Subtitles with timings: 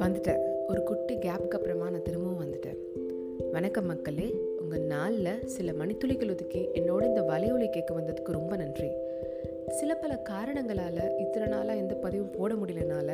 [0.00, 0.40] வந்துட்டேன்.
[0.68, 2.78] ஒரு குட்டி கேப்க்கு அப்புறமா நான் திரும்பவும் வந்துட்டேன்.
[3.52, 8.90] வணக்கம் மக்களே உங்கள் நாளில் சில மணித்துளிகள் ஒதுக்கி என்னோட இந்த வலையொலி கேட்க வந்ததுக்கு ரொம்ப நன்றி.
[9.68, 13.10] சில பல காரணங்களால் இத்தனை நாளாக எந்த பதிவும் போட முடியலனால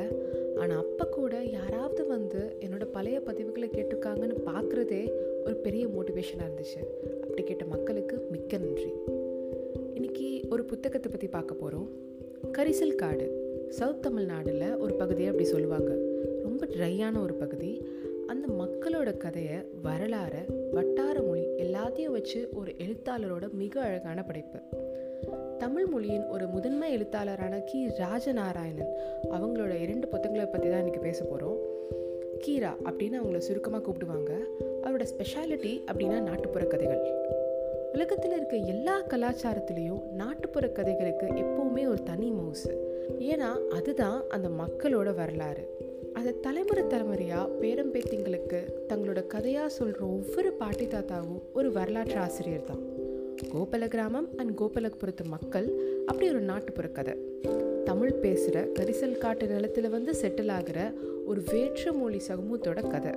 [0.56, 5.10] ஆனால் அப்போ கூட யாராவது வந்து என்னோட பழைய பதிவுகளை கேட்டிருக்காங்கன்னு பார்க்குறதே
[5.44, 7.10] ஒரு பெரிய மோட்டிவேஷனாக இருந்துச்சு.
[7.20, 8.92] அப்படி கேட்ட மக்களுக்கு மிக்க நன்றி.
[9.94, 12.10] இன்றைக்கி ஒரு புத்தகத்தை பற்றி பார்க்க போகிறோம்
[12.46, 13.26] கரிசல் காடு.
[13.68, 15.96] சவுத் தமிழ்நாடில் ஒரு பகுதியை அப்படி சொல்லுவாங்க.
[16.42, 17.86] ரொம்ப ட்ரையான ஒரு பகுதி.
[18.26, 20.34] அந்த மக்களோட கதையை வரலாற
[20.70, 24.58] வட்டார மொழி எல்லாத்தையும் வச்சு ஒரு எழுத்தாளரோட மிக அழகான படைப்பு.
[25.58, 27.86] தமிழ் மொழியின் ஒரு முதன்மை எழுத்தாளரான கி.
[27.86, 28.92] ராஜநாராயணன்
[29.30, 31.58] அவங்களோட இரண்டு புத்தகங்களை பற்றி தான் இன்றைக்கி பேச போகிறோம்
[32.46, 34.32] கீரா அப்படின்னு அவங்கள சுருக்கமாக கூப்பிடுவாங்க.
[34.82, 37.21] அவரோட ஸ்பெஷாலிட்டி அப்படின்னா நாட்டுப்புற கதைகள்.
[37.92, 42.72] உலகத்தில் இருக்க எல்லா கலாச்சாரத்துலேயும் நாட்டுப்புற கதைகளுக்கு எப்போவுமே ஒரு தனி மவுசு.
[43.18, 45.68] ஏன்னா அதுதான் அந்த மக்களோட வரலாறு.
[46.12, 52.82] அதை தலைமுறை தலைமுறையாக பேரம்பேத்திங்களுக்கு தங்களோட கதையாக சொல்கிற ஒவ்வொரு பாட்டி தாத்தாவும் ஒரு வரலாற்று ஆசிரியர் தான்.
[53.52, 55.68] கோபல கிராமம் அண்ட் கோபலபுரத்து மக்கள்
[56.06, 57.14] அப்படி ஒரு நாட்டுப்புற கதை.
[57.84, 60.92] தமிழ் பேசுகிற கரிசல் காட்டு நிலத்தில் வந்து செட்டில் ஆகிற
[61.26, 63.12] ஒரு வேற்று மொழி சமூகத்தோட கதை.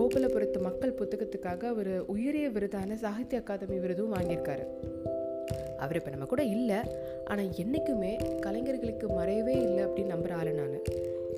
[0.00, 4.64] கோபலபுரத்து மக்கள் புத்தகத்துக்காக அவர் உயரிய விருதான சாகித்ய அகாதமி விருதும் வாங்கியிருக்காரு.
[5.76, 6.78] அவர் இப்போ நம்ம கூட இல்லை.
[7.24, 10.78] ஆனால் என்றைக்குமே கலைஞர்களுக்கு மறையவே இல்லை அப்படின்னு நம்புகிற ஆள் நான்.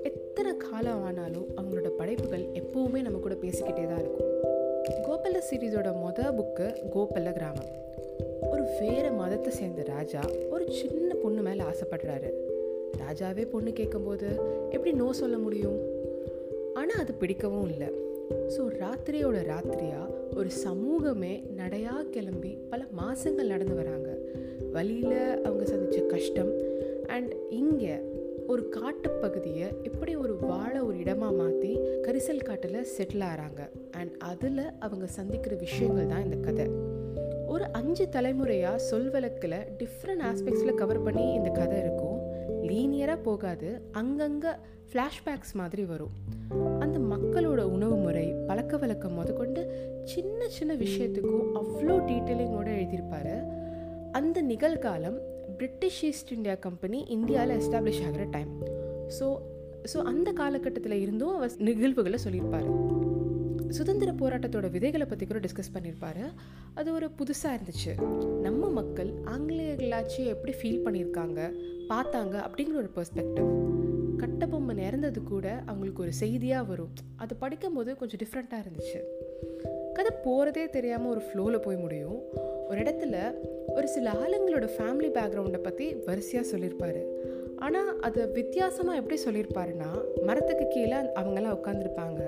[0.02, 4.30] எத்தனை காலம் ஆனாலும் அவங்களோட படைப்புகள் எப்போவுமே நம்ம கூட பேசிக்கிட்டே தான் இருக்கும்.
[5.06, 7.70] கோபல சீரீஸோட மொதல் புக்கு கோபல்ல கிராமம்.
[8.50, 12.30] ஒரு வேறு மதத்தை சேர்ந்த ராஜா ஒரு சின்ன பொண்ணு மேலே ஆசைப்படுறாரு.
[12.98, 14.30] ராஜாவே பொண்ணு கேட்கும்போது
[14.70, 15.80] எப்படி நோ சொல்ல முடியும்?
[16.74, 18.10] ஆனால் அது பிடிக்கவும் இல்லை.
[18.55, 24.11] ஸோ ராத்திரியோட ராத்திரியாக ஒரு சமூகமே நடையாக கிளம்பி பல மாதங்கள் நடந்து வராங்க.
[24.72, 26.53] வழியில் அவங்க சந்தித்த கஷ்டம்.
[27.14, 27.94] அண்ட் இங்கே
[28.53, 31.72] ஒரு காட்டுப்பகுதியை எப்படி ஒரு வாழ ஒரு இடமாக மாற்றி
[32.06, 36.66] கரிசல் காட்டில் செட்டில் ஆகிறாங்க அண்ட் அதில் அவங்க சந்திக்கிற விஷயங்கள் தான் இந்த கதை.
[37.47, 42.12] ஒரு அஞ்சு தலைமுறையாக சொல்வழக்கில் டிஃப்ரெண்ட் ஆஸ்பெக்ட்ஸில் கவர் பண்ணி இந்த கதை இருக்கும்.
[42.72, 43.69] லீனியராக போகாது.
[44.00, 44.53] அங்கங்கே
[44.91, 46.15] ஃப்ளாஷ்பேக்ஸ் மாதிரி வரும்.
[46.84, 49.62] அந்த மக்களோட உணவு முறை பழக்க வழக்கம் முதற்கொண்டு
[50.12, 53.34] சின்ன சின்ன விஷயத்துக்கும் அவ்வளோ டீட்டெயிலிங்கோடு எழுதியிருப்பார்.
[54.19, 55.19] அந்த நிகழ்காலம்
[55.59, 58.53] பிரிட்டிஷ் ஈஸ்ட் இந்தியா கம்பெனி இந்தியாவில் எஸ்டாப்ளிஷ் ஆகிற டைம்
[59.19, 59.27] ஸோ
[59.93, 62.69] ஸோ அந்த காலகட்டத்தில் இருந்தும் அவர் நிகழ்வுகளை சொல்லியிருப்பார்.
[63.77, 66.25] சுதந்திர போராட்டத்தோட விதைகளை பற்றி கூட டிஸ்கஸ் பண்ணியிருப்பாரு
[66.75, 67.93] அது ஒரு புதுசாக இருந்துச்சு.
[68.47, 71.41] நம்ம மக்கள் ஆங்கிலேயர்களாச்சும் எப்படி ஃபீல் பண்ணியிருக்காங்க
[71.91, 73.50] பார்த்தாங்க அப்படிங்கிற ஒரு பெர்ஸ்பெக்டிவ்
[74.22, 76.93] கட்டபொம்மை நிறந்தது கூட அவங்களுக்கு ஒரு செய்தியாக வரும்.
[77.16, 79.00] அது படிக்கும்போது கொஞ்சம் டிஃப்ரெண்ட்டாக இருந்துச்சு.
[79.97, 82.19] கதை போகிறதே தெரியாமல் ஒரு ஃப்ளோவில் போய் முடியும்.
[82.69, 83.16] ஒரு இடத்துல
[83.77, 87.03] ஒரு சில ஆளுங்களோட ஃபேமிலி பேக்ரவுண்டை பற்றி வரிசையாக சொல்லியிருப்பாரு
[87.65, 89.91] ஆனால் அதை வித்தியாசமாக எப்படி சொல்லியிருப்பாருன்னா
[90.28, 92.21] மரத்துக்கு கீழே அவங்கெல்லாம் உட்காந்துருப்பாங்க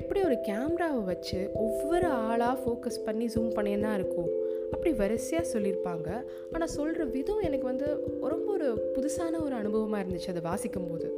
[0.00, 4.30] எப்படி ஒரு கேமராவை வச்சு ஒவ்வொரு ஆளாக ஃபோக்கஸ் பண்ணி ஜூம் பண்ணியே இருக்கும்.
[4.72, 6.08] அப்படி வரிசையாக சொல்லியிருப்பாங்க.
[6.52, 7.86] ஆனால் சொல்கிற விதம் எனக்கு வந்து
[8.34, 11.08] ரொம்ப ஒரு புதுசான ஒரு அனுபவமாக இருந்துச்சு அதை வாசிக்கும் போது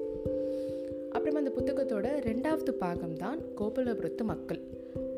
[1.14, 4.60] அப்புறம் அந்த புத்தகத்தோட ரெண்டாவது பாகம் தான் கோபலபுரத்து மக்கள்.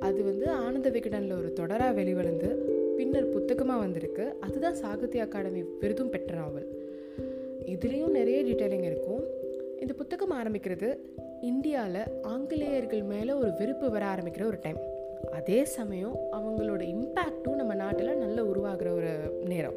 [0.06, 2.48] அது வந்து ஆனந்த விகடனில் ஒரு தொடராக வெளிவந்து
[2.96, 4.24] பின்னர் புத்தகமாக வந்திருக்கு.
[4.46, 6.68] அதுதான் சாகித்ய அகாடமி விருதும் பெற்ற நாவல்.
[7.66, 9.22] இதுலேயும் நிறைய டீட்டெயிலிங் இருக்கும்.
[9.80, 10.98] இந்த புத்தகம் ஆரம்பிக்கிறது
[11.40, 14.76] இந்தியாவில் ஆங்கிலேயர்கள் மேலே ஒரு வெறுப்பு வர ஆரம்பிக்கிற ஒரு டைம்
[15.32, 19.74] அதே சமயம் அவங்களோட இம்பேக்டும் நம்ம நாட்டில் நல்ல உருவாகிற ஒரு நேரம்.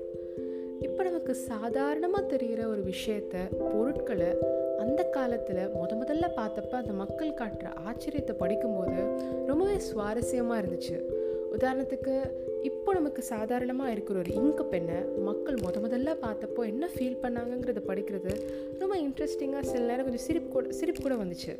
[0.82, 3.36] இப்போ நமக்கு சாதாரணமாக தெரிகிற ஒரு விஷயத்த
[3.72, 4.28] பொருட்களை
[4.78, 9.04] அந்த காலத்தில் முத முதல்ல பார்த்தப்ப அந்த மக்கள் காட்டுற ஆச்சரியத்தை படிக்கும்போது
[9.46, 11.24] ரொம்பவே சுவாரஸ்யமாக இருந்துச்சு.
[11.58, 12.14] உதாரணத்துக்கு
[12.62, 18.32] இப்போ நமக்கு சாதாரணமாக இருக்கிற ஒரு இங்கு பெண்ணை மக்கள் முத முதல்ல பார்த்தப்போ என்ன ஃபீல் பண்ணாங்கங்கிறத படிக்கிறது
[18.80, 21.54] ரொம்ப இன்ட்ரெஸ்டிங்காக சில நேரம் கொஞ்சம் சிரிப்பு கூட சிரிப்பு கூட வந்துச்சு.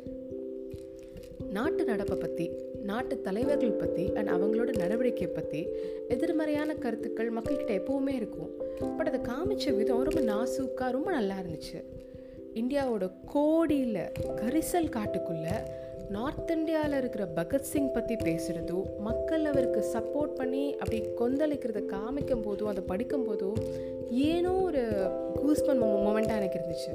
[1.50, 2.50] நாட்டு நடப்பை பற்றி
[2.82, 5.66] நாட்டு தலைவர்கள் பற்றி அண்ட் அவங்களோட நடவடிக்கையை பற்றி
[6.08, 8.50] எதிர்மறையான கருத்துக்கள் மக்கள்கிட்ட எப்போவுமே இருக்கும்.
[8.96, 11.80] பட் அதை காமிச்ச விதம் ரொம்ப நாசூக்காக ரொம்ப நல்லா இருந்துச்சு.
[12.54, 14.02] இந்தியாவோட கோடியில்
[14.36, 15.56] கரிசல் காட்டுக்குள்ளே
[16.10, 22.82] நார்த் இந்தியாவில் இருக்கிற பகத்சிங் பற்றி பேசுகிறதோ மக்கள் அவருக்கு சப்போர்ட் பண்ணி அப்படி கொந்தளிக்கிறத காமிக்கும் போதும் அதை
[22.86, 23.54] படிக்கும் போதும்
[24.10, 24.82] ஏனோ ஒரு
[25.34, 26.92] கூஸ்பன் மொமெண்ட்டாக எனக்கு இருந்துச்சு.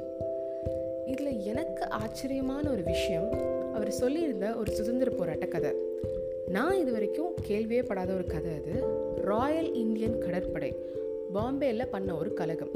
[1.06, 3.30] இதில் எனக்கு ஆச்சரியமான ஒரு விஷயம்
[3.74, 5.72] அவர் சொல்லியிருந்த ஒரு சுதந்திர போராட்ட கதை.
[6.48, 8.84] நான் இது வரைக்கும் கேள்வியே படாத ஒரு கதை அது.
[9.24, 10.76] ராயல் இந்தியன் கடற்படை
[11.34, 12.70] பாம்பேயில் பண்ண ஒரு கழகம்.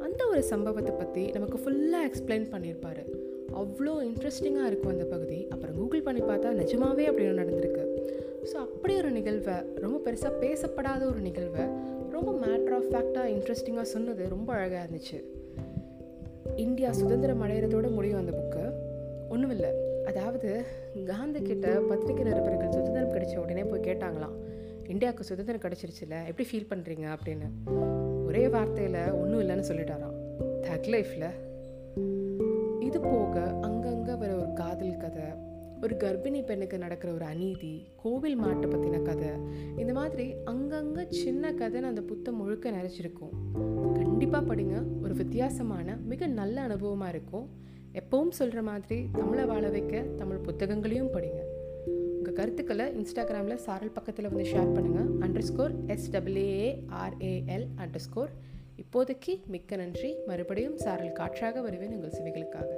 [0.00, 3.23] அந்த ஒரு சம்பவத்தை பற்றி நமக்கு ஃபுல்லாக எக்ஸ்பிளைன் பண்ணியிருப்பார்.
[3.62, 5.38] அவ்வளோ இன்ட்ரெஸ்டிங்காக இருக்கும் அந்த பகுதி.
[5.54, 7.84] அப்புறம் கூகுள் பண்ணி பார்த்தா நிஜமாவே அப்படி நடந்திருக்கு.
[8.50, 11.64] ஸோ அப்படி ஒரு நிகழ்வை ரொம்ப பெருசாக பேசப்படாத ஒரு நிகழ்வை
[12.16, 15.18] ரொம்ப மேட்ரு ஆஃப் ஃபேக்டாக இன்ட்ரெஸ்டிங்காக சொன்னது ரொம்ப அழகாக இருந்துச்சு.
[16.64, 18.64] இந்தியா சுதந்திரம் அடையிறதோட முடியும் அந்த புக்கு
[19.34, 19.70] ஒன்றும் இல்லை.
[20.10, 20.50] அதாவது
[21.10, 24.36] காந்தி கிட்ட பத்திரிகை நிருபர்கள் சுதந்திரம் கிடைச்ச உடனே போய் கேட்டாங்களாம்
[24.92, 27.48] இந்தியாவுக்கு சுதந்திரம் கிடைச்சிருச்சுல எப்படி ஃபீல் பண்ணுறீங்க அப்படின்னு.
[28.28, 30.16] ஒரே வார்த்தையில் ஒன்றும் இல்லைன்னு சொல்லிட்டாராம்.
[30.66, 31.28] தக் லைஃப்பில்
[33.04, 35.26] போக அங்கங்கே வர ஒரு காதல் கதை
[35.82, 37.72] ஒரு கர்ப்பிணி பெண்ணுக்கு நடக்கிற ஒரு அநீதி
[38.02, 39.30] கோவில் மாட்டை பற்றின கதை
[39.76, 43.34] இந்த மாதிரி அங்கங்கே சின்ன கதைன்னு அந்த புத்தம் முழுக்க நிறைச்சிருக்கும்.
[43.94, 44.76] கண்டிப்பாக படிங்க.
[45.02, 47.46] ஒரு வித்தியாசமான மிக நல்ல அனுபவமாக இருக்கும்.
[48.00, 51.42] எப்பவும் சொல்கிற மாதிரி தமிழை வாழ வைக்க தமிழ் புத்தகங்களையும் படிங்க.
[52.16, 55.12] உங்கள் கருத்துக்களை இன்ஸ்டாகிராமில் சாரல் பக்கத்தில் வந்து ஷேர் பண்ணுங்கள்
[55.50, 57.68] underscore S W A R A L
[58.06, 58.32] underscore
[58.82, 60.12] இப்போதைக்கு மிக்க நன்றி.
[60.26, 62.70] மறுபடியும் சாரல் காற்றாக வருவேன் உங்கள் சிவிகளுக்காக.